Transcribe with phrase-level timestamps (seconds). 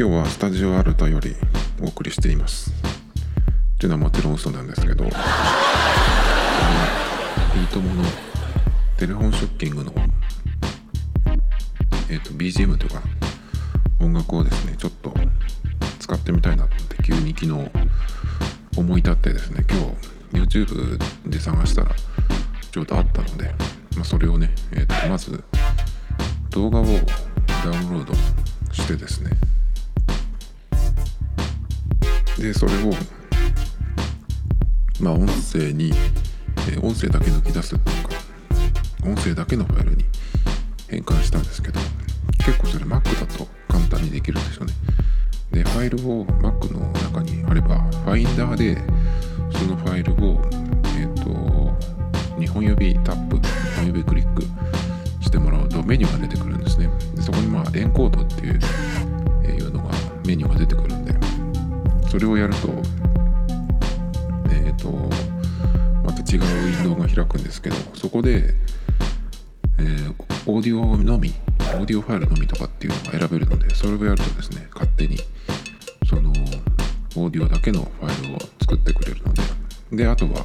[0.00, 1.36] 今日はスタジオアルタより
[1.82, 2.70] お送りしています。
[2.70, 5.04] っていうのはもちろん嘘なんですけど。
[5.04, 5.10] いい
[7.66, 8.08] ともの
[8.96, 9.92] テレフォンショッキングの
[12.08, 13.02] えっ、と BGM というか
[14.00, 15.12] 音楽をですねちょっと
[15.98, 17.70] 使ってみたいなって急に昨日
[18.78, 19.66] 思い立ってですね
[20.32, 21.94] 今日 YouTube で探したら
[22.70, 23.54] ちょうどあったので、
[23.96, 25.44] まあ、それをね、えー、とまず
[26.48, 26.94] 動画をダウ
[27.84, 28.14] ンロード
[28.72, 29.32] してですね
[32.38, 32.92] でそれを
[35.00, 35.92] まあ音声に、
[36.70, 38.10] え、音声だけ抜き出すっていうか
[39.04, 40.04] 音声だけのファイルに
[40.88, 41.80] 変換したんですけど
[42.44, 44.72] 結構それ Mac だと簡単にできるんですよね。
[45.52, 48.76] でファイルを Mac の中にあれば Finder で
[49.58, 50.40] そのファイルを
[50.98, 51.30] えっ、ー、と
[52.38, 54.42] 2本指タップ2本指クリック
[55.20, 56.90] してもらうとメニューが出てくるんですね。
[57.14, 58.60] でそこにまあエンコードっていう,、
[59.44, 59.90] え、いうのが
[60.26, 60.99] メニューが出てくる
[62.10, 62.68] それをやると
[64.50, 64.90] えっ、ー、と
[66.04, 68.54] また違うウィンドウが開くんですけどそこで、
[69.78, 70.14] えー、
[70.46, 75.18] オーディオのみオーディオファイルのみとかっていうのが選べるのでそれをやるとですね勝手に
[76.08, 79.42] そのオーディオだけのファイルを作ってくれるので
[79.92, 80.44] であとは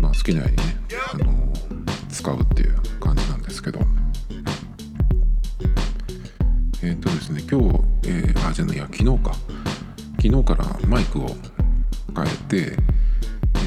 [0.00, 0.62] まあ好きなようにね、
[1.12, 1.52] あの
[2.08, 3.80] 使うっていう感じなんですけど。
[6.82, 9.32] えっ、ー、とですね今日、えー、あじゃないや昨日か。
[10.22, 11.28] 昨日からマイクを
[12.14, 12.76] 変えて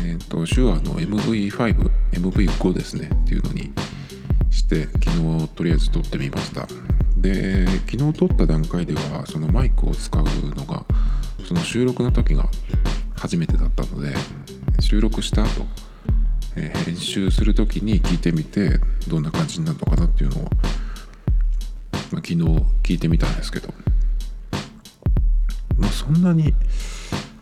[0.05, 3.71] えっ、ー、と手話の MV5、MV5 ですねっていうのに
[4.51, 6.67] して昨日とりあえず撮ってみました。
[7.17, 10.85] で昨日撮った段階ではそのマイクを使うのが
[11.47, 12.47] その収録の時が
[13.15, 14.13] 初めてだったので
[14.79, 15.65] 収録した後、
[16.55, 20.49] えー、編集する時に聞いてみてどんな感じになるのかなっていうのを、まあ、
[22.17, 22.35] 昨日
[22.83, 23.73] 聞いてみたんですけど、
[25.77, 26.53] まあ、そんなに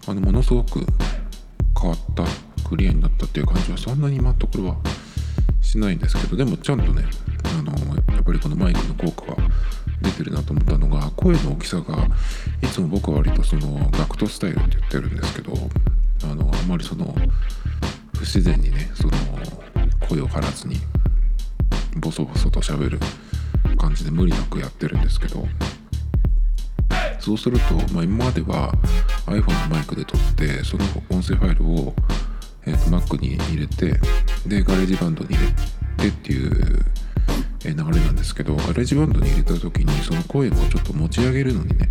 [0.08, 0.86] あのものすごく
[1.80, 2.24] 変わった
[2.68, 4.78] クリアになったっていう感じはそんなに今のところは
[5.62, 7.04] しないんですけどでもちゃんとね
[7.44, 7.72] あの
[8.14, 9.38] やっぱりこのマイクの効果は
[10.02, 12.08] 出てるなと思ったのが声の大きさが
[12.62, 15.54] いつも僕は割とその GACKT スタイルって言ってるんですけど
[16.24, 17.16] あのあんまりその
[18.14, 19.14] 不自然にねその
[20.08, 20.78] 声を張らずに
[21.98, 23.00] ボソボソと喋る
[23.78, 25.48] 感じで無理なくやってるんですけど
[27.22, 28.74] そうすると、まあ、今までは
[29.28, 31.94] iPhone のマイクで撮ってその音声ファイルを
[32.66, 34.00] えーと、Mac に入れて
[34.48, 35.48] で GarageBand に入
[35.98, 36.86] れてっていう、
[37.64, 41.90] 流れなんですけど GarageBand に入れた時にその声をちょっと持ち上げるのにね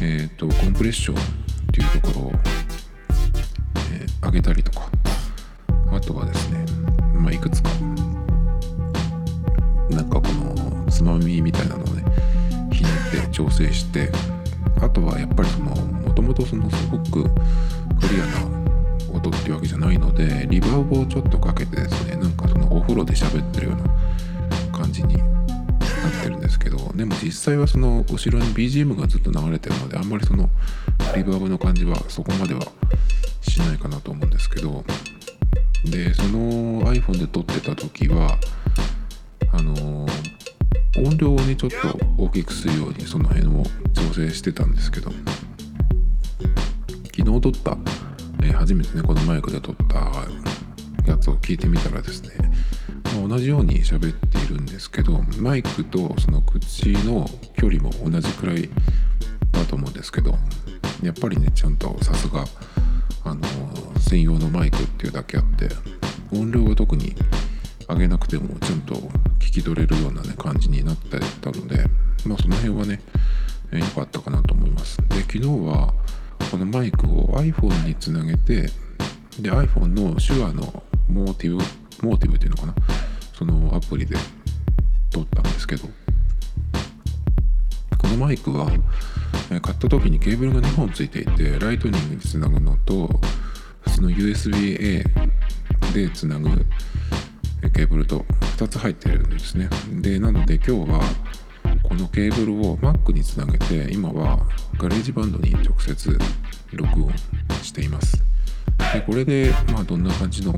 [0.00, 1.20] えっ、ー、とコンプレッションっ
[1.72, 2.32] ていうところを、
[3.92, 4.88] えー、上げたりとか
[5.92, 6.64] あとはですね
[7.14, 7.70] まあいくつか
[9.90, 12.04] なんかこのつまみみたいなのをね
[12.72, 14.10] ひねって調整して
[14.82, 17.28] あとはやっぱりそのもともとそのすごくク
[18.14, 18.60] リアな
[19.12, 23.76] 音っていうわけじゃないのでリバーブをちょっとかけてですねなんかそのお風呂で喋ってるよう
[24.72, 30.48] な感じになってるんですけどでも実際はその後ろに BGM がずっと流れてるのであんまりその
[31.14, 32.62] リバーブの感じはそこまでは
[33.42, 34.84] しないかなと思うんですけど
[35.84, 38.38] でその iPhone で撮ってた時は
[39.52, 40.06] あの
[40.96, 41.76] 音量をねちょっと
[42.18, 43.62] 大きくするようにその辺を
[43.94, 45.10] 調整してたんですけど
[47.16, 47.76] 昨日撮った
[48.42, 52.30] え初めてねこのマイクで撮ったやつを聞いてみたらですね、
[53.16, 58.68] まあ、同じように喋っているんですけどマイクとその口の距離も同じくらい
[59.52, 60.34] だと思うんですけど
[61.02, 62.44] やっぱりねちゃんとさすが
[63.24, 63.40] あの
[63.98, 65.68] 専用のマイクっていうだけあって
[66.32, 67.14] 音量は特に
[67.92, 68.94] 上げなくてもちゃんと
[69.38, 71.84] 聞き取れるようなね感じになってたので
[72.26, 73.00] まあその辺はね
[73.72, 74.98] 良、かったかなと思います。
[75.08, 75.94] で昨日は
[76.50, 78.62] このマイクを iPhone につなげて
[79.38, 81.62] で iPhone の Shure の MOTIV
[82.06, 82.74] MOTIV っていうのかな？
[83.34, 84.16] そのアプリで
[85.10, 85.88] 撮ったんですけど
[87.98, 88.66] このマイクは
[89.48, 93.08] 買った時にケーブルが2本ついていて Lightning につなぐのと
[93.82, 95.04] 普通の USB-A
[95.94, 96.48] でつなぐ
[97.68, 98.24] ケーブルと
[98.56, 99.68] 2つ入ってるんですね。
[100.00, 101.00] でなので今日は
[101.82, 104.38] このケーブルを Mac につなげて今は
[104.78, 106.18] GarageBand に直接
[106.72, 107.12] 録音
[107.62, 108.22] しています。
[108.94, 110.52] でこれでまあどんな感じの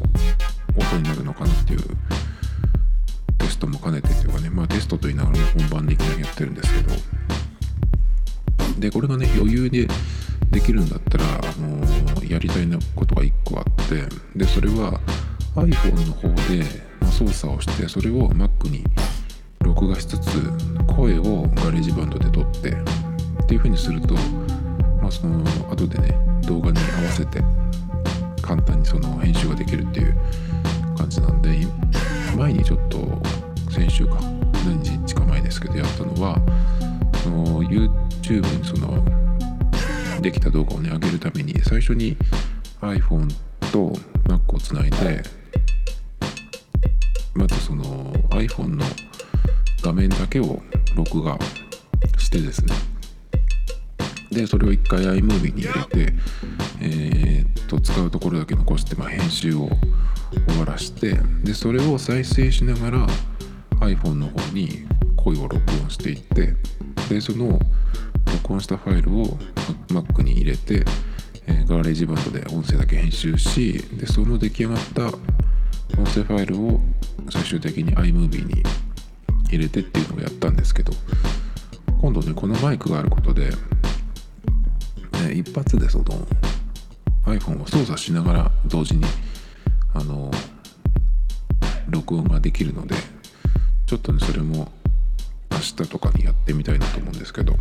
[0.76, 1.80] 音になるのかなっていう
[3.38, 6.94] テストも兼ねてというかねまあテストと言いながらも本番でいきなりやってるんですけど。
[8.78, 9.86] でこれがね余裕で
[10.50, 14.02] できるんだったらあのやりたいなことが1個あって
[14.36, 15.00] でそれは
[15.54, 16.64] iPhone の方で、
[17.12, 18.82] 操作をしてそれを Mac に
[19.60, 20.42] 録画しつつ
[20.96, 24.14] 声を GarageBand で撮ってっていうふうにすると、
[25.00, 26.16] まあ、その後でね
[26.46, 27.40] 動画に合わせて
[28.40, 30.16] 簡単にその編集ができるっていう
[30.96, 31.50] 感じなんで
[32.36, 32.98] 前にちょっと
[33.70, 34.14] 先週か
[34.64, 36.36] 何日か前ですけどやったのは
[37.22, 39.04] その YouTube にその
[40.20, 42.16] できた動画をね上げるために最初に
[42.80, 43.28] iPhone
[43.70, 43.92] と
[44.24, 45.41] Mac をつないで
[47.34, 47.84] まずその
[48.30, 48.84] iPhone の
[49.82, 50.60] 画面だけを
[50.96, 51.38] 録画
[52.18, 52.74] してですね。
[54.30, 56.14] でそれを一回 iMovie に入れて、
[56.80, 59.68] えー、と使うところだけ残して、まあ、編集を
[60.48, 63.06] 終わらしてでそれを再生しながら
[63.80, 64.86] iPhone の方に
[65.16, 66.54] 声を録音していって
[67.08, 67.58] でその
[68.32, 69.24] 録音したファイルを
[69.88, 70.82] Mac に入れて、
[71.46, 76.80] えー、 GarageBand で音声だけ編集しでその出来上がった音声ファイルを
[77.32, 78.62] 最終的に iMovie に
[79.48, 80.92] 入れてっていうのをやったんですけど
[82.02, 83.48] 今度ねこのマイクがあることで、
[85.24, 86.04] ね、一発でその
[87.24, 89.04] iPhone を操作しながら同時に
[89.94, 90.30] あの
[91.88, 92.96] 録音ができるので
[93.86, 94.70] ちょっとねそれも
[95.50, 97.56] 明日とかにやってみたいなと思うんですけど。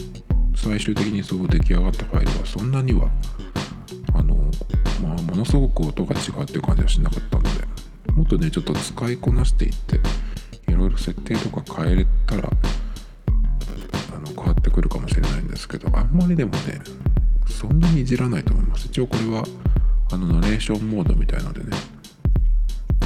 [0.55, 3.09] 最終的にそう出来上がったファイルはそんなには
[5.41, 7.49] のすごく音が違うっていう感じはしなかったので
[8.13, 9.99] もっとねちょっと使いこなしていって
[10.71, 16.79] いろいろ設定とか変えれたらあの変わってくるかもしれないんですけどあんまりでもね
[17.49, 18.87] そんなにいじらないと思います。
[18.87, 19.43] 一応これは
[20.11, 21.69] あのナレーションモードみたいのでね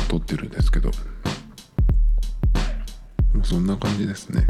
[0.10, 0.90] 撮ってるんですけど
[3.34, 4.46] もうそんな感じですね。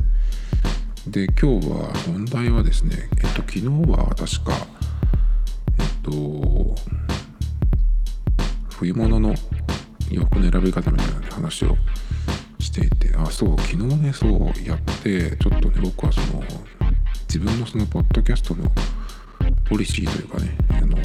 [1.07, 4.67] で今日は本題はですねえっと昨日は確か
[5.79, 6.75] えっと
[8.79, 9.33] 冬物の
[10.11, 11.77] 洋服の選び方みたいな話を
[12.59, 16.43] していてあそう昨日ねそうやってちょっとね僕はその
[17.27, 18.69] 自分のそのポッドキャストの
[19.69, 20.97] ポリシーというかねあの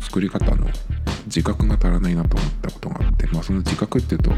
[0.00, 0.66] 作り方の
[1.26, 4.30] 自覚が足らないなと思ったことがあってまあその自覚っていうと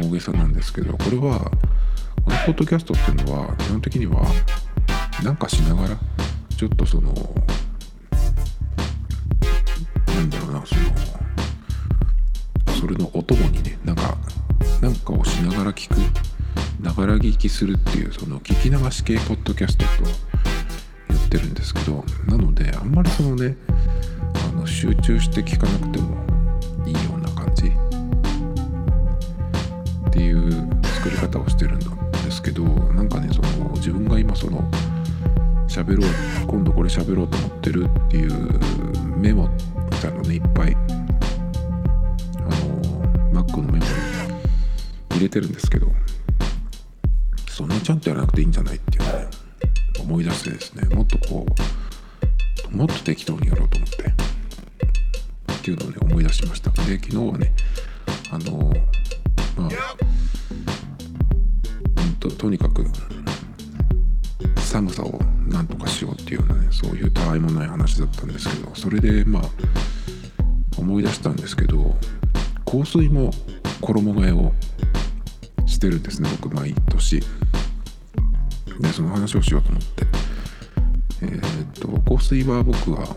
[0.00, 1.40] 大げさなんですけどこれは
[2.24, 4.22] このポッドキャストっていうのは基本的には
[5.24, 5.98] なんかしながら
[6.56, 7.12] ちょっとその
[10.06, 11.09] なんだろうなその
[12.90, 14.16] それのお供にねなんか
[14.82, 15.98] なんかをしながら聞く
[16.82, 20.10] ながら聞きするっていうその聞き流し系ポッドキャストと
[21.08, 23.56] 言ってるんですけどなのであんまりそのね
[24.48, 26.16] あの集中して聞かなくても
[26.84, 27.70] いいような感じ。
[30.08, 31.86] っていう作り方をしてるんで
[32.32, 34.68] すけどなんかねその自分が今その
[35.68, 36.10] 喋ろう
[36.48, 38.50] 今度これ喋ろうと思ってるっていう
[39.16, 40.89] メモみたいのねいっぱい
[43.62, 43.90] のメモに
[45.10, 45.88] 入れてるんですけど
[47.48, 49.28] そんなちゃんとやらなくていいんじゃないっていうね
[50.00, 51.46] 思い出してですねもっとこ
[52.72, 54.02] うもっと適当にやろうと思って
[55.52, 56.70] っていうのをね思い出しました。
[56.70, 57.52] で昨日はね
[58.30, 58.72] あの
[59.56, 59.70] まあ
[62.20, 62.84] ととにかく
[64.56, 69.42] 寒さをなんとかしようっていうようなねそういうたわいもない話だったんですけどそれでまあ
[70.78, 71.96] 思い出したんですけど
[72.70, 73.32] 香水も
[73.80, 74.52] 衣替えを
[75.66, 77.20] してるんですね僕毎年。
[78.80, 80.06] でその話をしようと思って。
[81.22, 83.16] えー、っと香水は僕は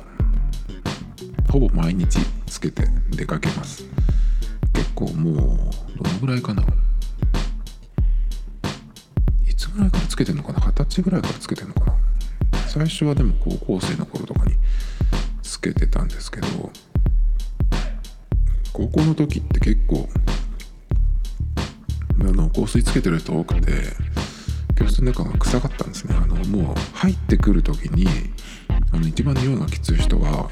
[1.51, 2.17] ほぼ毎日
[2.47, 3.85] つけて出かけます。
[4.73, 6.63] 結構もうどのぐらいかな。
[9.47, 10.59] いつぐらいからつけてんのかな？
[10.61, 11.95] 二十歳ぐらいからつけてんのかな？
[12.67, 14.55] 最初はでも高校生の頃とかに
[15.43, 16.47] つけてたんですけど
[18.73, 20.09] 高校の時って結構
[22.19, 23.71] あの香水つけてる人多くて
[24.77, 26.15] 教室の中が臭かったんですね。
[26.15, 28.07] あのもう入ってくる時に
[28.91, 30.49] あの一番匂いがきつい人は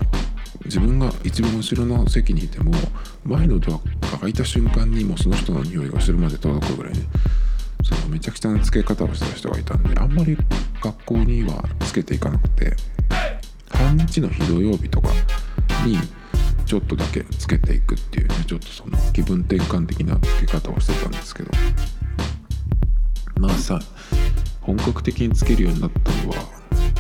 [0.66, 2.72] 自分が一番後ろの席にいても
[3.24, 7.00] 前のドアが開いた瞬間にもうその人の匂いが後ろまで届くぐらいね
[7.84, 10.38] そのめちゃくちゃなつけ方をしてた人がいたんであんまり
[10.82, 12.76] 学校にはつけていかなくて
[13.70, 15.10] 半日の日土曜日とか
[15.86, 15.98] に
[16.72, 21.52] ちょっとだけつけていくっていうねちょっとその気分転換的なつけ方をしてたんですけど。
[23.42, 23.78] まあさ
[24.62, 26.36] 本格的につけるようになったのは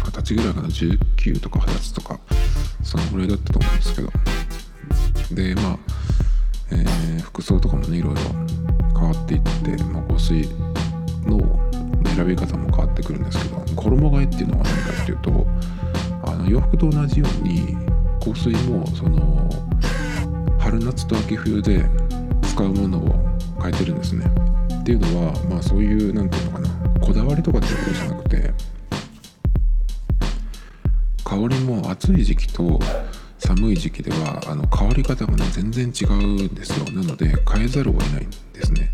[0.04, 2.20] 二十歳ぐらいかな19とか二十歳とか
[2.84, 4.12] そのぐらいだったと思うんですけど。
[5.32, 5.78] でまあ、
[6.72, 8.22] えー、服装とかもねいろいろ
[9.00, 10.50] 変わっていって、まあ、香水
[11.24, 11.40] の
[12.14, 15.48] 選び方も変わってくるんですけど衣替えっていうのは何かっていうと
[16.30, 17.78] あの洋服と同じように
[18.22, 19.50] 香水もその
[20.62, 21.86] 春夏と秋冬で
[22.44, 23.16] 使うものを
[23.62, 24.26] 変えてるんですね。
[24.80, 27.00] っていうのはまあそういう何て言うのかな。
[27.00, 28.54] こだわりとかってことじゃなくて
[31.24, 32.80] 香りも暑い時期と
[33.40, 36.86] 寒い時期ではあの香り方がね全然違うんですよ。
[36.94, 38.92] なので変えざるを得ないんですね。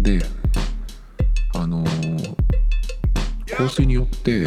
[0.00, 0.20] で
[1.54, 2.36] あのー、
[3.56, 4.46] 香水によって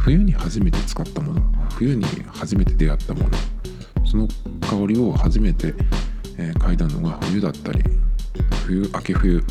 [0.00, 1.42] 冬に初めて使ったもの
[1.74, 3.30] 冬に初めて出会ったもの
[4.16, 4.28] その
[4.86, 5.74] 香りを初めて、
[6.38, 7.84] え、嗅いだのが冬だったり
[8.64, 9.44] 冬秋冬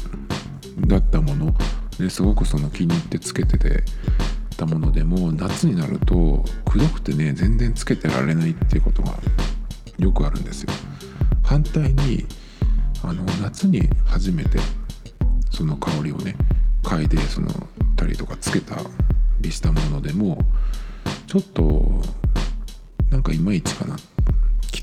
[0.88, 1.54] だったもの。
[2.00, 3.84] ですごくその気に入ってつけてて
[4.58, 9.14] たものでも夏になるとくどくてね全然つけてられないっていうことが
[9.98, 10.74] よくあるんですよ。
[11.44, 12.26] 反対に
[13.04, 14.58] あの夏に初めて
[15.52, 16.36] その香りをね
[16.84, 17.50] 嗅いでその
[17.96, 18.76] たりとかつけた
[19.40, 20.40] りしたものでも
[21.28, 22.02] ちょっと
[23.12, 23.96] なんかいまいちかな。
[23.98, 24.15] き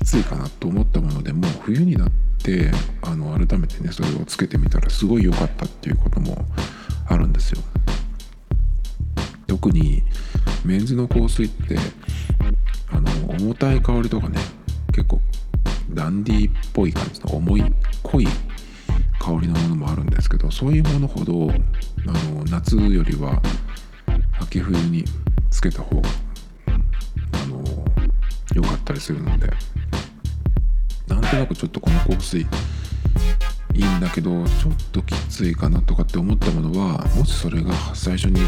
[0.03, 2.09] ついかなと思ったものでも冬になっ
[2.43, 6.45] てあの改めてねそれをつけてみたらすごい良かったっていうことも
[7.07, 7.61] あるんですよ。
[9.47, 10.03] 特に
[10.65, 11.77] メンズの香水って
[12.89, 14.39] あの重たい香りとかね
[14.91, 15.21] 結構
[15.91, 17.63] ダンディーっぽい感じの重い
[18.01, 18.27] 濃い
[19.19, 23.41] 香りのものもあるんですけどそういうものほどあの夏よりは
[24.41, 25.05] 秋冬に
[25.49, 26.09] つけた方が
[27.43, 27.63] あの
[28.53, 29.51] 良かったりするので。
[31.07, 32.45] なんとなくちょっとこの香水い
[33.79, 38.39] いんだけどちょっときついかなとかって思ったものはもしそれが最初に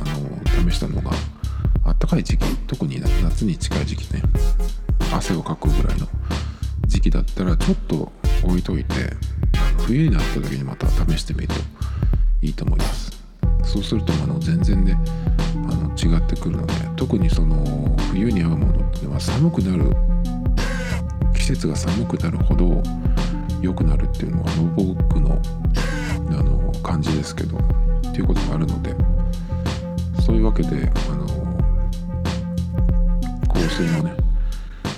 [0.00, 1.10] あの試したのが
[1.84, 4.22] あったかい時期特に夏に近い時期ね
[5.12, 6.08] 汗をかくぐらいの
[6.86, 8.12] 時期だったらちょっと
[8.44, 8.94] 置いといて
[9.58, 11.54] あの冬になった時にまた試してみると
[12.42, 13.12] いいと思います。
[13.64, 14.96] そうするとあの全然ね
[15.96, 17.56] 違ってくるので特にその
[18.10, 19.90] 冬に合うものっていうのは寒くなる
[21.34, 22.82] 季節が寒くなるほど
[23.60, 25.40] 良くなるっていうのは僕の
[26.30, 27.58] あの感じですけど。
[28.14, 28.94] っていうことがあるので
[30.24, 31.26] そういうわけであの
[33.52, 34.14] 香水のね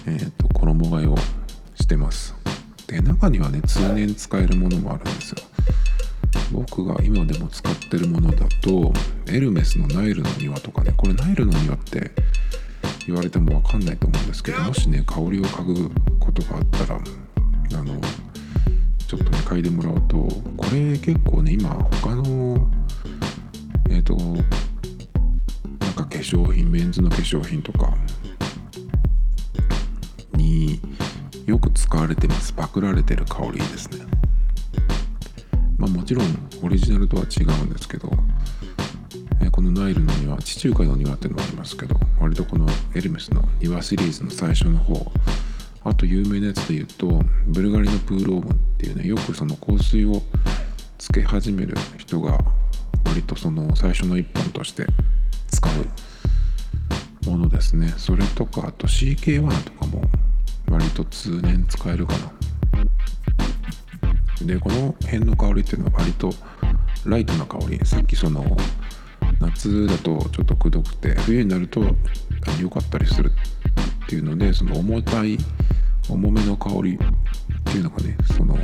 [0.09, 1.17] えーと、衣替えを
[1.81, 2.35] してます
[2.87, 5.38] で中にはね通年使えるものもあるんですよ。
[6.53, 8.93] 僕が今でも使ってるものだと
[9.26, 12.12] エルメスのナイルの庭とかねこれナイルの庭って
[13.07, 17.00] 言われても分かんないと思うんですけどもしね香りを嗅ぐことがあったら
[17.81, 18.00] あの
[19.07, 20.17] ちょっとね嗅いでもらうと
[20.57, 22.71] これ結構ね今他の
[23.91, 24.17] えっ、ー、と
[25.97, 27.95] か化粧品メンズの化粧品とか
[30.35, 30.81] に
[31.47, 32.53] よく使われてます。
[32.53, 34.15] パクられてる香りですね
[35.87, 36.26] まあもちろん
[36.62, 38.11] オリジナルとは違うんですけど、
[39.40, 45.12] えこのナイルの庭地中海の庭っていうのもありますけど割とこのエルメスの庭シリーズの最初の方
[45.85, 50.23] あと有名なやつで言うとブルガリのプールオーブンっていうねよくその香水を
[50.99, 52.38] つけ始める人が
[53.05, 54.87] 割とその最初の一本として
[55.49, 55.69] 使
[57.25, 57.95] うものですね。
[57.97, 60.02] それとかあと CK1 とかも
[60.69, 62.33] 割と通年使えるかな。
[64.43, 66.33] でこの辺の香りっていうのは割と
[67.05, 67.78] ライトな香り。
[67.85, 68.45] さっきその
[69.40, 71.83] 夏だとちょっとくどくて冬になると
[72.61, 73.33] 良かったりする
[74.05, 75.38] っていうのでその重たい
[76.09, 76.99] 重めの香りっ
[77.64, 78.57] ていうのがねその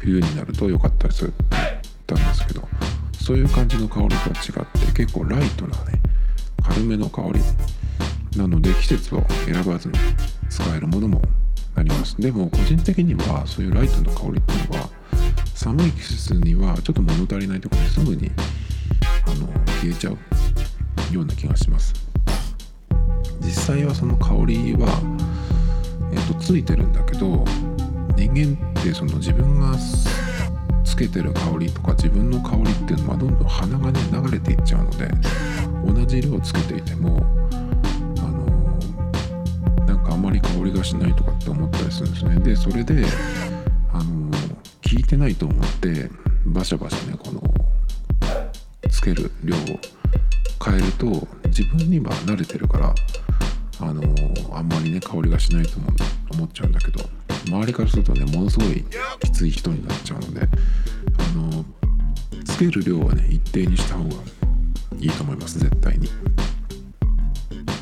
[0.00, 1.70] 冬になると良かったりするって言っ
[2.06, 2.68] たんですけど
[3.20, 6.00] そういう感じの香りとは違って結構ライトなね
[6.62, 9.94] 軽めの香りなので季節を選ばずに
[10.48, 11.22] 使えるものも
[11.74, 12.16] あります。
[12.20, 14.88] でも個人的にはそういうライトの香りっていうのは
[15.54, 18.30] 寒い季節にはちょっと物足りないところですぐに
[19.26, 19.46] あの
[19.80, 20.18] 消えちゃう
[21.14, 21.94] ような気がします。
[23.40, 24.88] 実際はその香りは、
[26.12, 27.44] えーと、ついてるんだけど
[28.16, 29.76] 人間ってその自分が
[30.84, 35.10] つけてる香りとか自分の香りっていうのはどんどん鼻がね流れていっちゃうので
[35.84, 37.20] 同じ量つけていても、
[40.12, 42.38] あんまり香りがしないとかって思ったりするんですね。
[42.40, 43.04] でそれで
[43.92, 44.36] あの、効
[44.98, 46.10] いてないと思って
[46.44, 47.42] バシャバシャねこの
[48.90, 49.58] つける量を
[50.64, 52.94] 変えると自分には慣れてるから
[53.80, 54.02] あの、
[54.52, 55.78] あんまりね香りがしないと
[56.30, 57.00] 思っちゃうんだけど
[57.46, 58.84] 周りからするとねものすごい
[59.20, 61.64] きつい人になっちゃうのであの
[62.44, 64.14] つける量はね一定にした方が
[64.98, 66.08] いいと思います絶対に。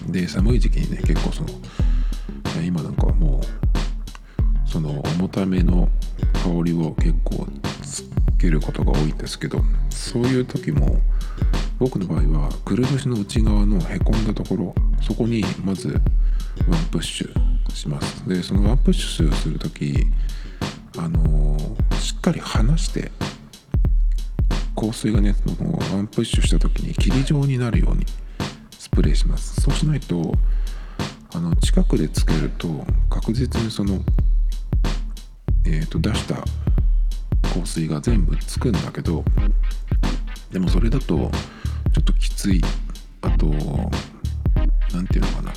[0.09, 1.49] で寒い時期にね結構その
[2.59, 5.89] 今なんかはもうその重ための
[6.43, 7.47] 香りを結構
[7.83, 8.05] つ
[8.39, 11.01] けることが多いんですけどそういう時も
[11.79, 15.89] 僕の場合はくるぶしの内側のへこんだところそこにまず
[16.69, 17.31] ワンプッシュ
[17.73, 18.29] します。
[18.29, 20.07] でそのワンプッシュする時
[20.99, 23.11] あのー、しっかり離して
[24.77, 28.05] 香水がねそのワンプッシュした時に霧状になるように
[28.79, 29.61] スプレーします。
[29.61, 30.35] そうしないと
[31.33, 34.01] あの近くでつけると確実にその
[35.65, 36.37] えーと、出した
[37.55, 39.23] 香水が全部つくんだけど
[40.51, 41.31] でもそれだとちょ
[42.01, 42.61] っときつい。
[43.23, 43.47] あと
[44.93, 45.53] 何て言うのかな。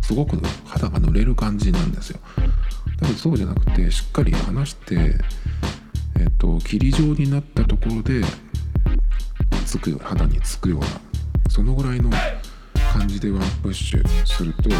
[0.00, 2.18] すごく肌が濡れる感じなんですよ。
[3.00, 8.22] だけどそうじゃなくてしっかり離してえっ、ー、と霧状になったところで
[9.64, 10.86] つく肌につくような
[11.50, 12.10] そのぐらいの
[12.92, 14.70] 感じでワンプッシュすると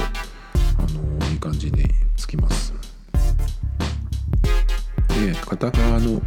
[0.83, 1.85] あのいい感じに
[2.17, 2.73] つきます。
[5.09, 6.21] で片側の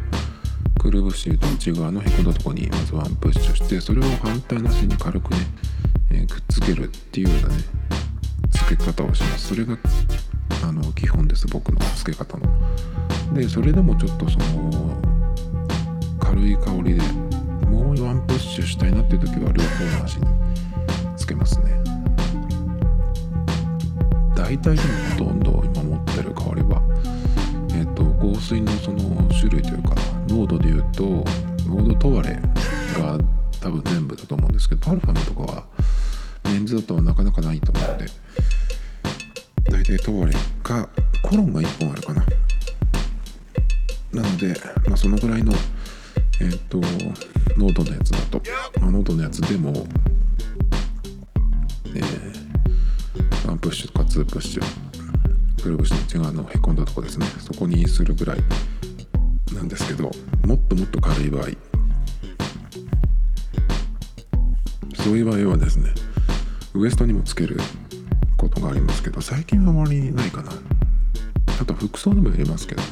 [0.80, 5.38] くるぶしと内側のへこんだとこにまずワンプッシュしてそれを反対の足に軽くね、
[6.12, 7.64] えー、くっつけるっていうようなね
[8.52, 9.48] 付け方をします。
[9.48, 9.78] それが
[10.64, 12.46] あの基本です僕の付け方の。
[13.34, 15.02] でそれでもちょっとその
[16.20, 17.02] 軽い香りで
[17.68, 20.28] もうワンプッシュしたいなっていう時は両方の足に
[21.18, 21.75] つけますね。
[24.46, 26.80] 大体でもほとんど今持ってる香りは
[27.72, 29.96] えっ、ー、と香水のその種類というか
[30.28, 31.04] 濃度で言うと
[31.68, 32.36] 濃度トワレ
[32.96, 33.18] が
[33.60, 35.64] 多分全部だと思うんですけどパルファムとかは
[36.44, 38.06] メンズだとはなかなかないと思うので
[39.64, 40.90] 大体トワレか
[41.24, 42.24] コロンが1本あるかな。
[44.14, 44.54] なので、
[44.86, 45.54] まあ、そのぐらいの
[46.40, 46.80] えっ、ー、と
[47.58, 48.40] 濃度のやつだと、
[48.80, 49.74] まあ、濃度のやつでも
[53.66, 54.64] プッシュとか2プッシュ。
[55.64, 57.26] くるぶしの内側のへこんだとこですね。
[57.40, 58.38] そこにするぐらい
[59.56, 60.12] なんですけど
[60.46, 61.46] もっともっと軽い場合。
[65.04, 65.90] そういう場合はですね
[66.76, 67.58] ウエストにもつける
[68.38, 70.52] ことがありますけど最近はあまりないかな。
[71.60, 72.84] あと服装にもよりますけど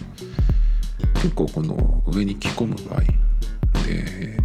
[1.22, 3.02] 結構この上に着込む場合。
[3.86, 4.40] で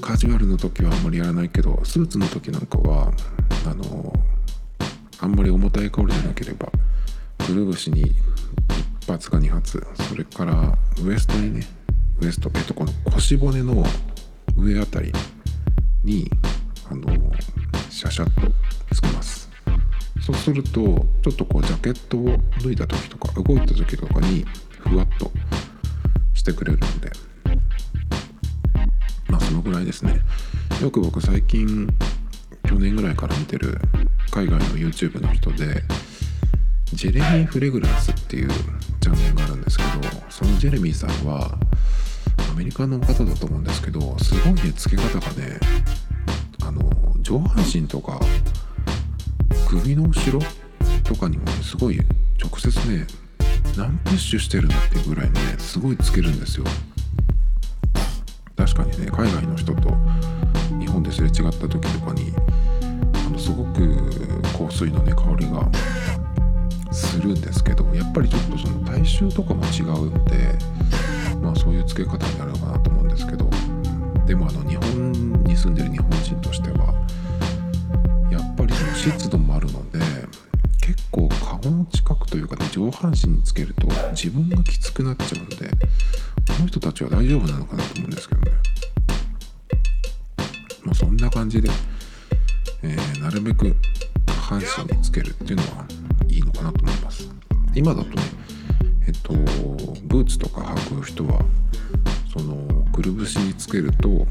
[0.00, 3.12] カジュアルの時はあんまりやらないけどスーツの時なんかは
[3.64, 4.12] あの
[5.22, 6.70] あんまり重たい香りじゃなければ
[7.46, 8.04] くるぶしに
[9.04, 11.66] 1発か2発それからウエストにね
[12.20, 13.84] ウエストえっとこの腰骨の
[14.56, 15.12] 上あたり
[16.04, 16.30] に
[16.90, 17.06] あの
[17.90, 18.52] シャシャッと
[18.94, 19.48] つけます。
[20.20, 24.44] そうするとちょっとこうジャケットを脱いだ時とか動いた時とかに
[24.80, 25.30] ふわっと
[26.34, 27.10] してくれるので。
[29.28, 30.20] まあそのぐらいですね。
[30.82, 31.88] よく僕最近
[32.68, 33.80] 去年ぐらいから見てる
[34.30, 35.82] 海外の YouTube の人で
[36.92, 38.50] ジェレミー・フレグランスっていう
[39.00, 39.90] チャンネルがあるんですけど
[40.28, 41.58] そのジェレミーさんは
[42.52, 45.58] アメリカの方だと思うんですけどすごいね付け方がね
[46.62, 46.80] あの
[47.20, 48.20] 上半身とか
[49.68, 50.40] 首の後ろ
[51.04, 51.98] とかにもねすごい
[52.40, 53.06] 直接ね
[53.76, 56.64] 何プッシュしてるのっていうぐらいねすごいつけるんですよ。
[58.56, 59.90] 確かにね海外の人と
[60.78, 62.29] 日本ですれ違った時とかに
[63.30, 63.96] のすごく
[64.56, 65.68] 香水のね香りが
[66.92, 70.58] するんですけどやっぱりちょっとその体臭とかも違うんで
[71.40, 73.48] まあそういう付け方になるのかなと思うんですけど
[74.26, 75.12] でもあの日本
[75.44, 76.94] に住んでる日本人としては
[78.30, 79.98] やっぱりその湿度もあるので
[80.80, 88.50] 結構顔の近くというかね上半身につけると自分がきつくなっちゃうのでこの人たちは大丈夫なのかなと思うんですけどね。
[90.84, 91.70] まあ、そんな感じで、
[92.82, 93.76] えー、なるべく
[94.26, 95.86] 下半身につけるっていうのは
[96.28, 97.28] いいのかなと思います。
[97.74, 98.22] 今だとね
[99.06, 99.32] えっと
[100.04, 101.40] ブーツとか履く人は
[102.32, 104.26] そのくるぶしにつけると、うん、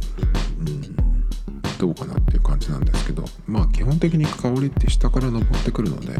[1.77, 6.15] どうかなっていう感じなんですけどまあ基本的に香りって下から登ってくるので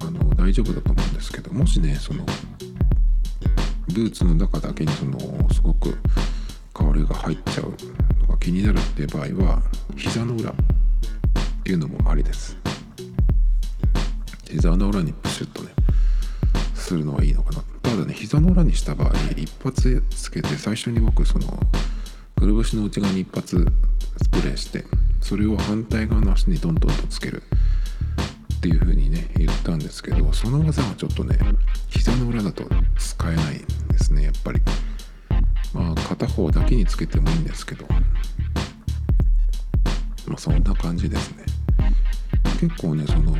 [0.00, 2.24] あの大丈夫だと思うんですけどもしねその
[3.88, 5.18] ブーツの中だけにその
[5.52, 5.96] すごく
[6.72, 7.74] 香りが入っちゃう
[8.22, 9.62] のが気になるっていう場合は
[9.96, 10.52] 膝の裏
[11.64, 12.58] っていうのもありです。
[14.50, 15.70] 膝の裏にプシュッとね
[16.74, 17.62] するのはいいのかな。
[17.80, 21.58] ただね膝の裏にした場合一発つけて最初に僕その
[22.36, 23.66] くるぶしの内側に一発
[24.22, 24.84] スプレーして
[25.22, 27.42] それを反対側の足にどんどんとつける。
[28.56, 31.38] っていう風にね言ったんですけどその技はちょっとね
[31.88, 34.60] 膝の裏だと使えないんですねやっぱり。
[35.72, 37.86] まあ片方だけにつけてもいいんですけど。
[40.26, 41.53] まあそんな感じですね。
[42.64, 43.36] 結構ねその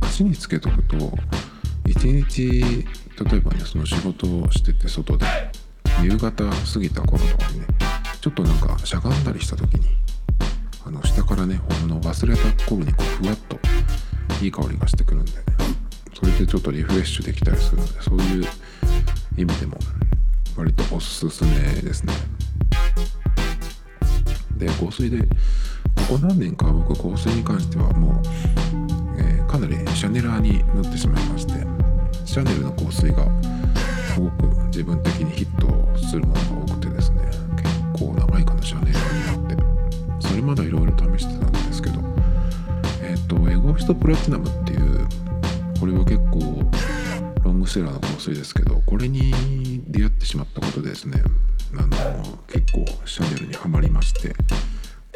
[0.00, 0.96] 足につけとくと
[1.86, 5.24] 一日例えばねその仕事をしてて外で
[6.02, 7.66] 夕方過ぎた頃とかにね
[8.20, 9.86] ちょっとなんかしゃがんだりした時に
[10.84, 13.56] あの下からねほんの忘れた頃にこうふわっと
[14.44, 15.38] いい香りがしてくるんでね
[16.14, 18.44] それでちょっとリフレッシュできたりするのでそういう
[19.38, 19.76] 意味でも
[20.56, 22.12] 割とおすすめですね。
[24.56, 25.28] で香水で
[25.96, 28.22] ここ何年か僕香水に関してはもう、
[29.18, 31.54] えー、かなりシャネラーになってしまいまして
[32.24, 33.26] シャネルの香水が
[34.14, 37.22] すごく自分的にヒットするものが多くてですね
[37.94, 39.62] 結構長いかなシャネラーになって。
[40.32, 42.00] それまでいろいろ試してたんですけど
[43.02, 45.06] えっ、ー、とエゴヒストプラチナムっていう
[45.78, 46.62] これは結構
[47.42, 51.22] ロングセラーの香水ですけどこれに出会ってしまったことでですね
[51.76, 54.34] あの結構シャネルにはまりまして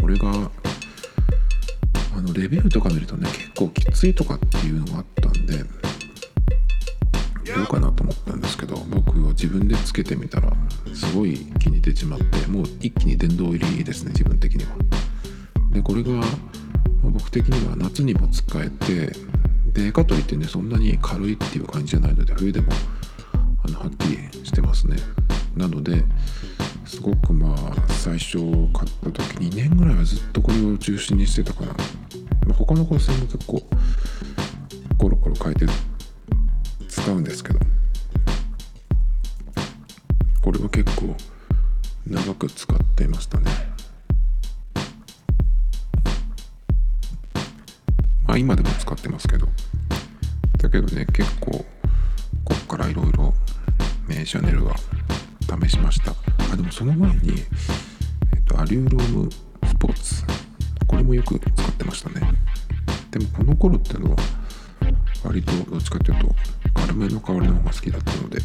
[0.06, 0.30] これが
[2.16, 5.58] あのレビューとか見るとね結構きついとかっていうのがあったんで
[7.52, 10.52] どうかなと思ったんですけど僕は自分でつけてみたら
[10.94, 14.76] すごい気に入ってしまってもう一気に殿堂入りですね自分的には。
[15.72, 16.22] でこれが
[17.02, 19.10] 僕的には夏にも使えて
[19.72, 22.68] でかといってねそんなに軽いっていう感じじゃないので冬でも
[23.64, 24.98] あのはっきりしてますね
[25.56, 26.04] なので
[26.86, 31.74] すごくまあ最初買った時2年ぐらいはずっとこれを中心にしてたかな、ま
[32.50, 33.62] あ、他の香水も結構
[34.96, 35.66] コロコロ変えて
[36.88, 37.58] 使うんですけど
[40.42, 41.14] これは結構
[42.06, 43.50] 長く使っていましたね。
[48.28, 49.48] まあ今でも使ってますけど。
[50.58, 51.50] だけどね結構
[52.44, 53.34] こっからいろいろ
[54.08, 54.76] メイシャネルは
[55.62, 56.25] 試しました。
[56.52, 57.44] あでもその前に、
[58.34, 60.24] えっと、アリューロームスポーツ。
[60.86, 62.32] これもよく使ってましたね。
[63.10, 64.16] でもこの頃ってのは
[65.24, 66.34] 割とどっちかっていうと
[66.74, 68.38] 軽めの香りの方が好きだったので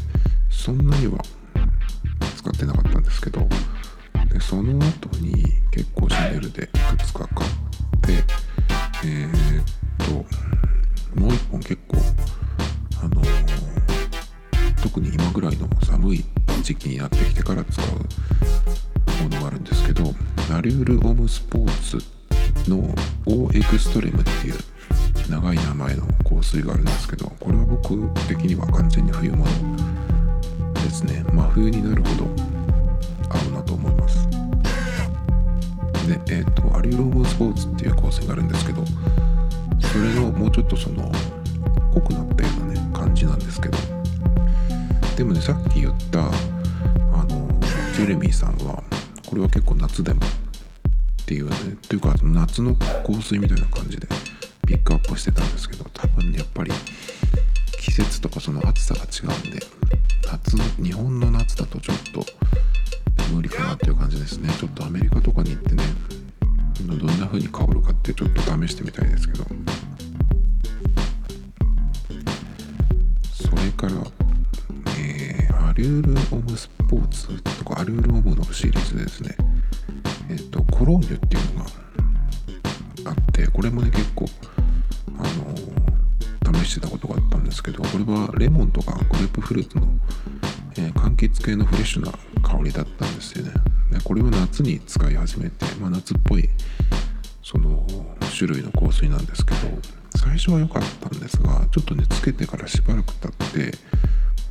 [0.50, 1.20] そんなには
[2.36, 3.48] 使ってなかったんですけど
[4.32, 7.52] でその後に結構シャネルでいくつか買っ
[8.02, 8.24] て
[9.06, 9.66] えー、っ
[11.14, 11.98] ともう一本結構
[13.04, 16.26] あのー、特に今ぐらいの寒い
[16.72, 20.04] 時期になってきてから使うものがあるんですけど
[20.50, 22.78] ナリュール・オム・スポーツの
[23.26, 24.56] オーエクストレムっていう
[25.30, 29.44] 長い名前の香水があるんですけどこれは僕的には完全に冬物
[30.76, 31.26] ですね。
[31.34, 32.26] 真冬になるほど
[33.30, 34.30] 合うなと思います。
[36.08, 41.12] でえっ、ー、とアリューロームスポーツっていう香水があるんですけどそれのもうちょっとその
[41.94, 43.78] 濃くなったようなね感じなんですけど。
[45.18, 46.32] でもねさっき言った
[48.02, 48.82] ジェレミーさんは
[49.30, 51.56] これは結構夏でもっていうね
[51.88, 54.08] というか夏の香水みたいな感じで
[54.66, 56.72] ピックアップしてたんですけど多分やっぱり
[57.80, 59.60] 季節とかその暑さが違うんで
[60.26, 62.26] 夏日本の夏だとちょっと
[63.32, 64.50] 無理かなっていう感じですね。
[64.60, 65.84] ちょっとアメリカとかに行ってね
[66.84, 69.46] どんな風に香るかってちょっと試してみたいですけど。
[73.32, 73.94] それから
[74.98, 76.68] えー、アリュール・オム・ス。
[76.92, 79.34] ポーツとかアリュール・オムのシリーズでですね。
[80.30, 84.26] えっ、ー、とコローニュっていうのがあってこれもね結構
[85.18, 89.88] あの、試してたことがあったんですけどこれはレモンとかグレープフルーツの、
[90.78, 92.12] えー、柑橘系のフレッシュな
[92.44, 93.54] 香りだったんですよね。
[93.90, 96.50] でこれは夏に使い始めて、まあ、夏っぽい
[97.42, 97.88] その
[98.38, 99.58] 種類の香水なんですけど
[100.18, 103.78] 最初は良かったんですがちょっとねつけてからしばらく経って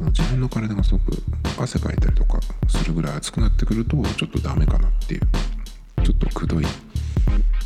[0.07, 1.23] 自分の体がすごく
[1.59, 5.21] 汗かいたりとかするぐらい熱くなってくるとちょっとダメかなっていう。
[6.03, 6.65] ちょっとくどい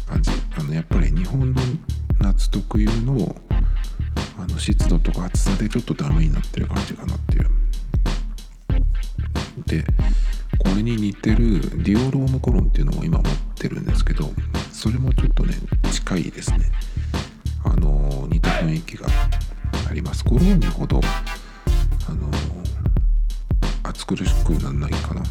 [0.06, 0.30] 感じ。
[0.56, 1.62] あのやっぱり日本の
[2.20, 3.36] 夏特有の
[4.38, 7.50] あの湿度とか暑さでちょっとダメになってる感じかなっていう。
[9.66, 9.84] で
[10.58, 14.30] これに似てるディオロームコロンっていうのも今持ってるんですけど
[14.72, 15.54] それもちょっとね
[15.90, 16.70] 近いですね。
[17.64, 19.06] あの似た雰囲気が
[19.88, 20.24] あります。
[20.24, 21.00] コローニほど
[24.06, 25.22] 苦しくならないかな。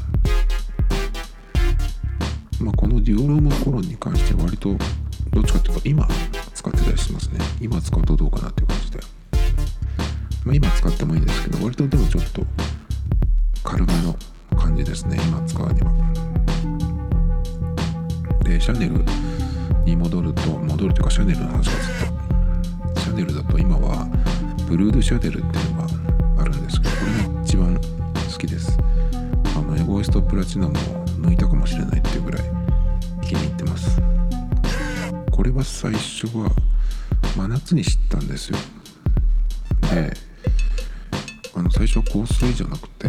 [2.60, 4.76] まあこのデュオロームコロンに関しては割と
[5.32, 6.08] どっちかっていうと今
[6.54, 7.40] 使ってたりしますね。
[7.62, 9.00] 今使うとどうかなっていう感じで。
[10.46, 12.42] まあ今使ってもいいんですけど割とでもちょっと
[13.64, 14.16] 軽めの
[14.58, 15.18] 感じですね。
[15.22, 15.92] 今使うには。
[18.44, 19.04] でシャネル
[19.86, 21.72] に戻ると戻るというかシャネルの話がずっ
[22.96, 23.02] と。
[23.02, 24.08] シャネルだと今は
[24.68, 25.73] ブルードシャネルっていう
[30.04, 30.76] イストプラチナも
[31.22, 32.42] 抜いたかもしれないっていうぐらい
[33.22, 34.02] 気に入ってます。
[35.32, 36.52] これは最初は
[37.38, 38.58] 真夏に知ったんですよ。
[39.94, 40.14] で
[41.56, 43.08] あの最初は香水じゃなくて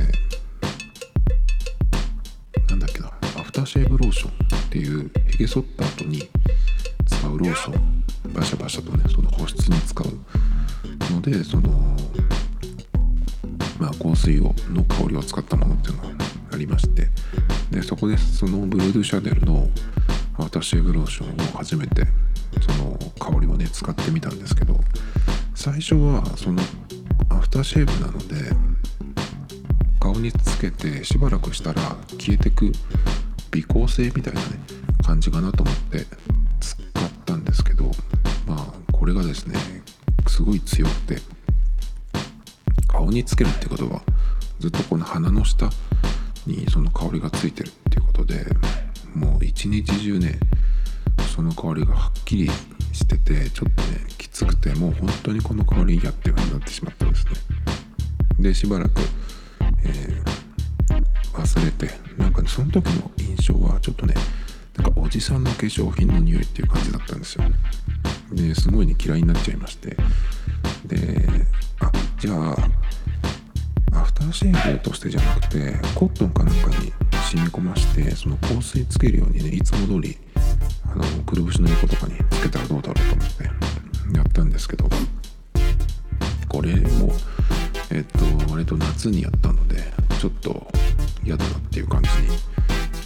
[2.68, 3.08] なんだっけな
[3.40, 6.28] アフターシェーブローションっていうひげ剃った後に
[7.06, 11.70] 使うローションバシャバシャとねその保湿に使うのでその
[13.80, 16.13] まあ香水をの香りを使ったものっていうのが
[16.54, 17.08] ありまして
[17.70, 19.68] でそこでその Bleu de Chanel の
[20.38, 22.06] アフターシェーブローションを初めて
[22.60, 24.78] その香りをね使ってみたんですけど
[25.54, 26.62] 最初はその
[27.30, 28.34] アフターシェーブなので
[30.00, 31.82] 顔につけてしばらくしたら
[32.18, 32.72] 消えてく
[33.50, 34.46] 微光性みたいなね
[35.04, 36.06] 感じかなと思って
[36.60, 36.84] 使っ
[37.24, 37.90] たんですけど
[38.46, 39.56] まあこれがですね
[40.26, 41.18] すごい強くて
[42.88, 44.02] 顔につけるってことは
[44.60, 45.68] ずっとこの鼻の下
[46.46, 48.44] にその香りがついてるっていうことで
[49.14, 50.38] もう一日中ね
[51.34, 52.50] その香りがはっきり
[52.92, 57.32] しててちょっとねきつくてもう本当にこの香り嫌っていう風になってしまったんですね。
[58.38, 59.00] でしばらく
[59.86, 60.22] えー、
[61.32, 64.14] 忘れてなんかねその時の印象はちょっとね
[64.76, 67.44] なんかおじさんの化粧品の匂いっていう感じだったんですよ
[68.32, 69.96] ですごいね嫌いになっちゃいまして。
[70.86, 71.28] で
[71.80, 72.56] あじゃあ
[74.14, 76.92] ターシェーブとしてじゃなくてコットンかなんかに
[77.30, 80.16] 染み込ましてその香水つけるようにねいつも通り
[80.84, 83.44] あのくるぶしの横とかにつけたらどうだろうと思って
[84.16, 84.88] やったんですけど
[86.48, 87.12] これも
[87.90, 89.82] えっと割と夏にやったので
[90.20, 90.66] ちょっと
[91.24, 92.28] 嫌だなっていう感じに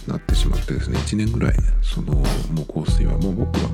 [0.07, 2.23] なってしまってですね1年ぐらいそのも
[2.67, 3.69] う香水はもう僕は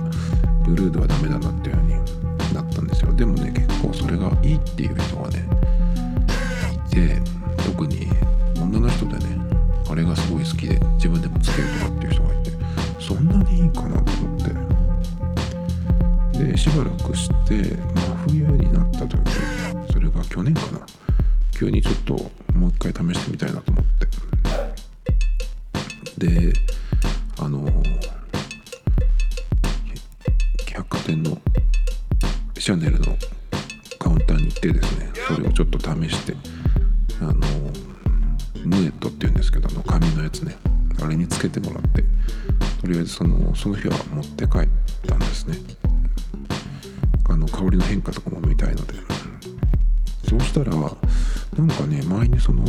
[0.66, 3.14] ブルーではダメだなっていう風になったんですよ。
[3.14, 5.48] でもね結構それがいいっていう人がね
[6.96, 7.22] て
[7.58, 8.08] 特に
[8.58, 9.38] 女の人でね
[9.90, 12.52] あれがすごい好きで自分でもつけるとかっていう人がいて
[13.00, 14.56] そんなにいいかなと思って。
[16.40, 19.18] でしばらくして真冬になった時
[19.92, 20.80] それが去年かな。
[21.52, 22.14] 急にちょっと
[22.54, 24.08] もう一回試してみたいなと思って。
[26.18, 26.54] で
[27.40, 27.66] あの
[30.68, 31.38] 百貨店の
[32.58, 33.18] シャネルの
[34.00, 36.55] カウンターに行ってですねそれをちょっと試して。
[51.58, 52.66] なんかね前にその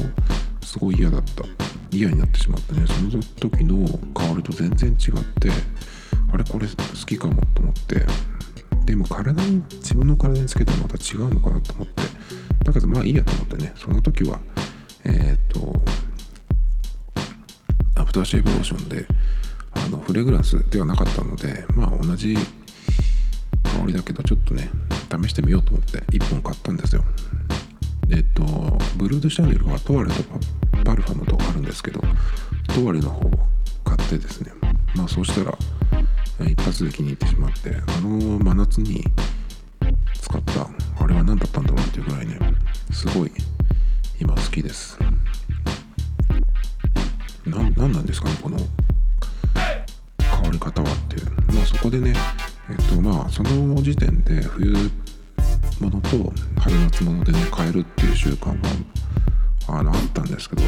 [0.63, 1.45] すごい嫌だった。
[1.91, 2.85] 嫌になってしまってね。
[2.87, 5.51] その時の香りと全然違って
[6.33, 6.75] あれこれ好
[7.07, 8.07] きかもと思って。
[8.85, 12.03] でも体に自分の体につけたらまた違うのかなと思って。
[12.65, 13.73] だけどまあいいやと思ってね。
[13.77, 14.39] その時は
[15.05, 15.73] えっ、と
[17.95, 19.07] アフターシェイブローションで
[19.73, 24.71] あのフレグランスではなかったのでまあ同じ香りだけどちょっとね
[25.23, 27.05] 試してみようと思って1本買ったんですよ。
[28.11, 28.43] えっと
[28.97, 30.23] ブルードシャンネルはトワレと
[30.85, 32.01] パルファムとかあるんですけど
[32.75, 33.31] トワレの方を
[33.85, 34.53] 買ってですね
[34.95, 35.57] まあそうしたら
[36.47, 39.05] 一発で気に入ってしまってあの真夏に
[40.21, 40.69] 使った
[41.03, 42.39] あれは何だったんだろうっていうぐらいね
[42.93, 43.33] すごい
[44.21, 44.99] 今好きです。
[47.45, 48.59] な何なんですかねこの
[50.19, 51.27] 香り方はっていう。
[51.55, 52.15] まあそこでね
[52.71, 54.91] えっとまあその時点で冬
[55.81, 58.55] 物と春夏物でね変えるっていう習慣は
[59.69, 60.63] あのあったんですけど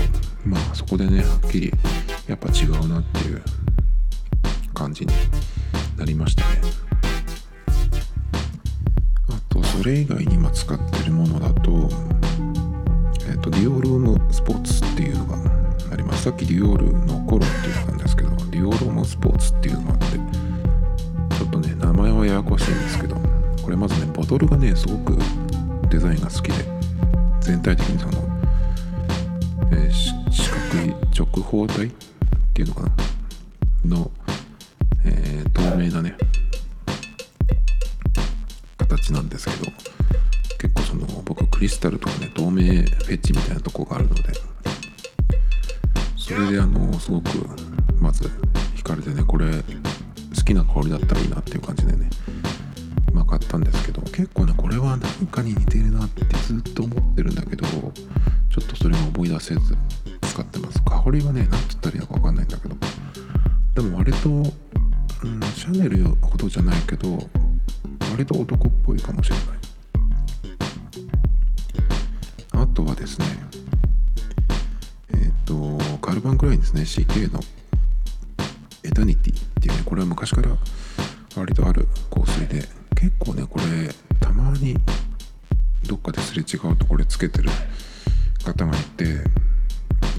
[0.45, 1.73] まあそこでねはっきり
[2.27, 3.43] やっぱ違うなっていう
[4.75, 5.13] 感じに
[5.97, 6.61] なりましたね。
[9.29, 11.89] あとそれ以外に今使ってるものだと
[13.29, 15.37] えっ、とディオールームスポーツっていうのが
[15.93, 16.25] あります。
[16.25, 20.07] さっきディオールのコロって言ったんですけどデデュオロモスポーツっていうのもあって
[21.37, 23.18] ちょっとね名前はややこしいんですけど
[23.69, 25.15] これまずねボトルがねすごく
[25.91, 26.65] デザインが好きで
[27.43, 28.27] 全体的にその、
[29.73, 30.15] えー、四
[30.71, 31.91] 角い直方体っ
[32.55, 32.91] ていうのか
[33.85, 33.97] な？
[33.99, 34.11] の、
[35.05, 36.17] えー、透明なね
[38.79, 39.71] 形なんですけど
[40.59, 44.23] 結構その僕クリスタルとかね透明フェチみたいなとこがあるので
[46.17, 47.29] それであのすごく
[48.01, 48.31] まず
[48.77, 49.63] 惹かれてねこれ好
[50.43, 52.09] きな香りだったらいいなっていう感じでね
[53.29, 57.83] 買ったんですけど結構ねこれは何かに似てるなってずっと思ってるんだけどちょ
[58.63, 59.77] っとそれを思い出せず
[60.23, 60.81] 使ってます。
[60.83, 62.77] 香りはね何つったらいいのか分かんないんだけど。
[63.75, 64.45] でも割と、うん、
[65.55, 67.19] シャネルほどじゃないけど
[68.11, 69.47] 割と男っぽいかもしれない。
[72.53, 73.27] あとはですね
[75.11, 76.83] えっ、ー、とカルバンクラインですね。
[76.83, 77.41] CK の。
[78.85, 80.57] エタニティっていうねこれは昔から
[81.37, 82.78] 割とある香水で。
[82.99, 84.75] 結構ねこれたまに
[85.87, 87.49] どっかですれ違うとこれつけてる
[88.45, 89.23] 方がいて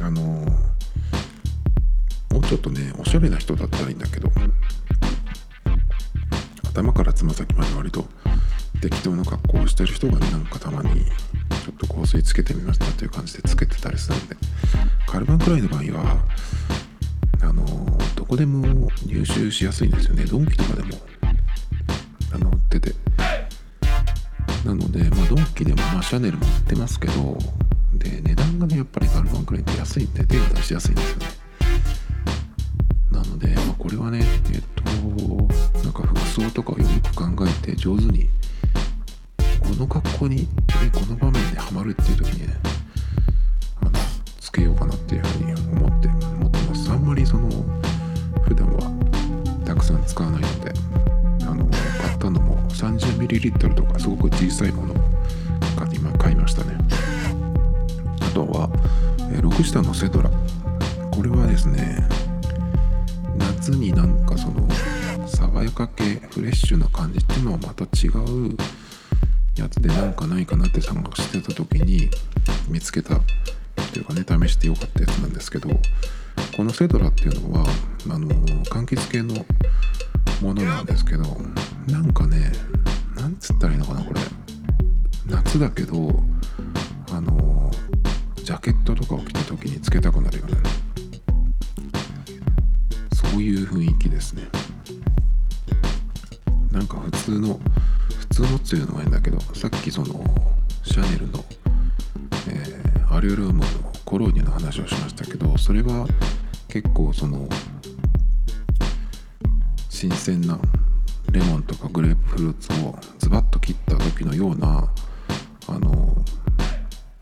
[0.02, 0.46] あのも
[2.39, 4.32] うちょっとねおしゃれな人だったらいいんだけど
[6.70, 8.06] 頭からつま先まで割と
[8.82, 14.38] 適当な格好をしてる人がねなんかたまにちょっと香水つけてみましたという感じでつけてたりするんで
[15.06, 16.24] カルバンくらいの場合は
[17.42, 17.65] あの
[18.15, 20.24] どこでも入手しやすいんですよね。
[20.24, 21.18] ドンキとかでも
[22.77, 22.95] ってて。
[24.65, 27.38] なので、まあ、ドンキでも、まあ、シャネルも売ってますけど
[27.93, 31.25] で値段がねやっぱりカルバンクラインって安いんで手が出しやすいんですよね。
[33.12, 34.19] なので、まあ、これはね
[34.53, 34.84] えっと
[35.82, 38.29] なんか服装とかをよく考えて上手に
[39.62, 40.45] この格好にで
[40.93, 42.53] この場面でハマるっていう時にね
[63.69, 64.67] 夏になんかその
[65.27, 68.58] 爽やか系フレッシュな感じっていうのはまた違う
[69.55, 72.10] やつでなんかないかなって探してた時に
[72.67, 73.21] 見つけたっ
[73.93, 75.69] ていうかね試してよかったやつなんですけど
[76.58, 77.65] このセドラっていうのは
[78.10, 78.27] あの
[78.65, 79.36] 柑橘系の
[80.41, 81.23] ものなんですけど
[81.88, 82.51] なんかね
[83.15, 84.19] なんつったらいいのかなこれ。
[85.27, 86.23] 夏だけど
[87.12, 87.69] あの
[88.38, 90.88] ジャケットとかを着た時につけたくなるよね。
[93.38, 94.44] ういう雰囲気ですね。
[96.72, 97.60] なんか普通の
[98.20, 100.24] 普通のっていうのがいいんだけどさっきその
[100.84, 101.44] シャネルの、
[102.48, 103.65] えー、アリュルームの
[104.06, 106.08] コローニの話をしましたけどそれは
[106.68, 107.50] 結構その
[109.89, 110.60] 新鮮な
[111.32, 114.89] レモンとかグレープフルーツをズバッと切った時のような
[115.68, 116.15] あの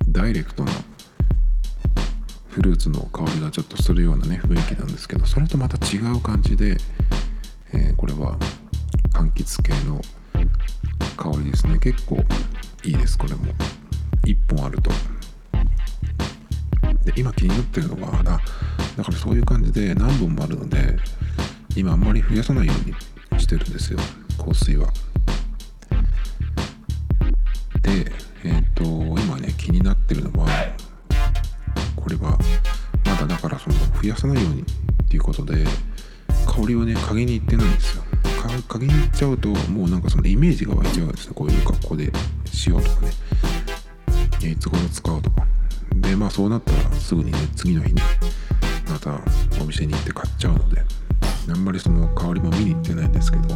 [0.09, 0.71] ダイレクトな
[2.57, 6.75] フルーツの香りがちょっとするようなね雰囲気なんですけどそれとまた違う感じで、
[7.71, 8.35] えー、これは
[9.13, 10.01] 柑橘系の
[11.15, 11.77] 香りですね。
[11.77, 12.17] 結構
[12.83, 13.45] いいですこれも。
[14.23, 14.89] 1本あると。
[17.05, 18.41] で今気になってるのがだ
[18.97, 20.97] だからそういう感じで何本もあるので
[21.75, 23.99] 今あんまり増やさないようにしてるんですよ。
[24.43, 24.91] 香水は。
[27.83, 28.11] で
[28.43, 29.16] えっ、ー、と
[34.01, 34.65] 増やさないようにっ
[35.09, 35.65] ていうことで
[36.45, 38.03] 香りをね嗅ぎに行ってないんですよ。
[38.67, 42.11] 嗅ぎに行っちゃうともうなんかそのイメージが湧いちゃうんですねこういう格好で
[42.45, 43.11] しようとかね。
[44.49, 45.45] いつ頃使うとか。
[45.95, 48.01] でまあそうなったらすぐにね次の日に
[48.89, 49.19] また
[49.61, 50.81] お店に行って買っちゃうので
[51.49, 53.55] あんまりその香りも見に行ってないんですけど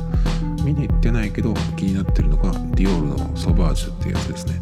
[0.63, 4.61] 見に行ってないけど気になってるのがディオールのソバージュっていうやつですね。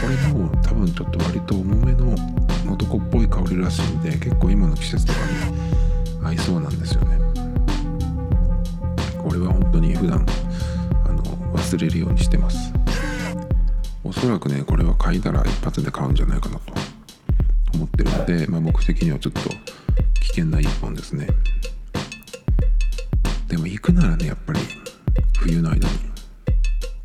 [0.00, 2.14] これも多分ちょっと割と重めの
[2.72, 5.18] 男っぽい香りらしいんで結構今の季節とか
[6.20, 7.18] に合いそうなんですよね。
[9.18, 10.24] これは本当に普段
[11.04, 11.22] あの
[11.54, 12.72] 忘れるようにしてます。
[14.04, 16.72] おそらくねこれは嗅いだら一発で買うんじゃないかなと。
[17.74, 19.40] 思ってるので、まあ、僕的にはちょっと
[20.20, 21.28] 危険な一本ですね。
[23.48, 24.60] でも行くならねやっぱり
[25.38, 25.94] 冬の間に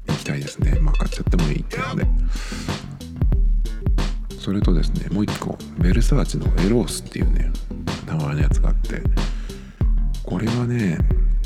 [0.07, 0.80] 行きたいですね。
[0.80, 2.07] まあ買っちゃってもいいっていうので。
[4.42, 7.52] それとですねもう一個ベルサーチのエロースっていうね
[8.08, 9.02] 名前のやつがあって
[10.24, 10.98] これはね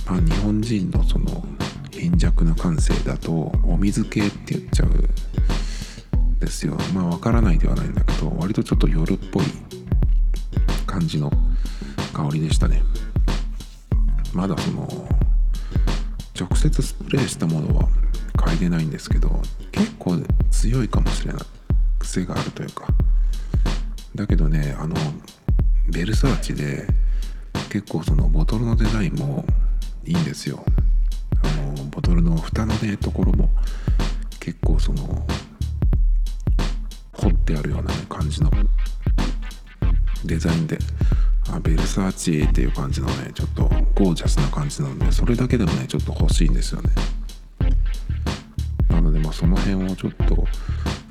[0.08, 1.43] まあ、日本人のその
[1.91, 6.78] 貧弱な感性だとお水系って言っちゃうですよ。
[6.93, 9.46] まあわからないではないんだけど割とちょっと夜っぽい
[10.86, 11.32] 感じの
[12.14, 12.84] 香りでしたね。
[14.34, 14.88] まだその
[16.39, 17.89] 直接スプレーしたものは
[18.38, 19.41] 嗅いでないんですけど
[19.72, 20.18] 結構
[20.52, 21.64] 強いかもしれない。
[22.06, 22.88] 癖があるというか。
[24.14, 24.95] だけどねあの
[25.89, 26.88] ベルサーチで
[27.70, 29.45] 結構そのボトルのデザインも
[30.06, 30.64] いいんですよ。
[31.43, 33.49] あのボトルの蓋のねところも
[34.39, 35.26] 結構その
[37.14, 38.51] 彫ってあるような、ね、感じの
[40.24, 40.78] デザインで。
[41.47, 46.89] あベルサーチっていう感じのねちょっとゴージャスな感じなのでそれだけでもねちょっと欲しいんですよね。
[48.89, 50.47] なのでまあその辺をちょっと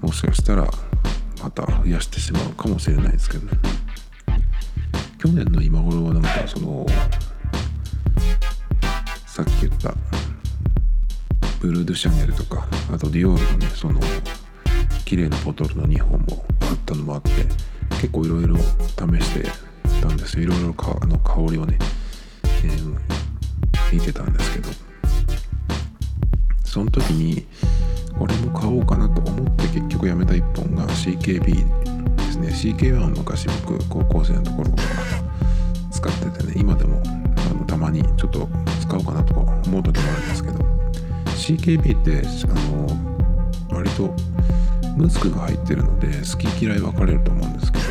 [0.05, 0.69] もしかしたら
[1.43, 3.53] また増やしてしまうかもしれないですけどね。
[5.17, 6.85] 去年の今頃はなんかその
[9.27, 9.95] さっき言った
[11.59, 13.99] ブルー・ドゥ・シャネルとかあとディオールのねその
[15.07, 17.31] 綺麗なボトルの2本もあったのもあって
[17.93, 18.63] 結構いろいろ試
[19.25, 19.51] して
[20.03, 20.43] たんですよ。
[20.43, 21.79] いろいろかあの香りをね、
[22.63, 22.99] えー、
[23.91, 24.69] 見てたんですけど。
[26.75, 27.47] その時に
[28.19, 32.49] これも買おうかなと思って結局やめた1本が CKB ですね。
[32.49, 34.89] CK1 は昔僕高校生のところから
[35.91, 38.49] 使っててね今でもあのたまにちょっと
[38.81, 40.65] 使おうかなとか思う時もあるんですけど。
[41.45, 42.87] CKB ってあの
[43.77, 44.15] 割と
[44.97, 47.85] ムスクが入ってるので好き嫌い分かれると思うんですけど。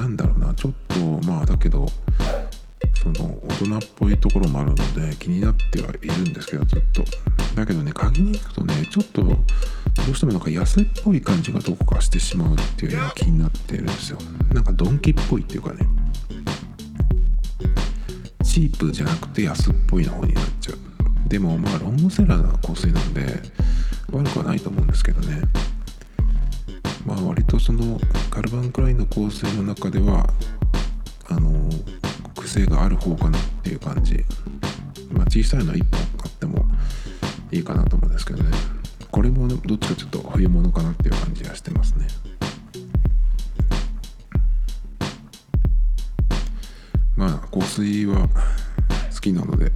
[0.00, 1.88] なんだろうなちょっとまあだけど
[3.02, 4.76] その大人っぽいところもあるの
[5.08, 7.02] で気になってはいるんですけどずっと。
[7.54, 9.36] だけどね鍵に行くとねちょっとど
[10.10, 14.18] うしてもなんか安っぽい感じがどこかしてしまうっていうのが気になってるんですよ。
[14.52, 15.86] なんかドンキっぽいっていうかね。
[18.44, 21.28] チープじゃなくて安っぽいの方になっちゃう。
[21.28, 23.40] でもまあロングセラーな香水なんで
[24.10, 25.42] 悪くはないと思うんですけどね。
[27.06, 30.28] まあ割とそのカルバン・クラインの香水の中では
[31.28, 31.68] あの
[32.36, 34.24] 癖がある方かなっていう感じ。
[35.12, 36.19] まあ小さいのは1本。
[37.52, 38.50] いいかなと思うんですけどね。
[39.10, 42.06] これも、どっちかちょっと冬物かなっていう感じがしてますね。
[47.16, 48.28] まあ香水は
[49.12, 49.72] 好きなので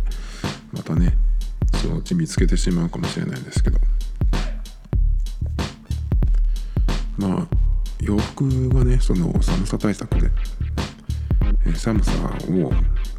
[0.72, 1.14] またね
[1.74, 3.78] そのうち見つけてしまうかもしれないですけど。
[7.18, 7.46] まあ
[8.00, 10.30] 洋服がねその寒さ対策で、
[11.74, 12.12] 寒さ
[12.48, 12.72] を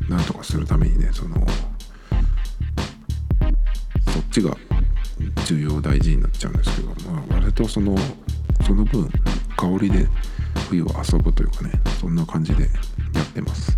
[0.10, 1.36] なんとかするためにねその
[4.36, 4.58] ちが
[5.46, 7.96] 重要大事になっちゃうんですけど、まあ、割とその
[8.66, 9.10] その分
[9.56, 10.08] 香りで
[10.70, 11.72] 冬は遊ぶというかね
[12.02, 12.70] そんな感じでや
[13.22, 13.78] ってます。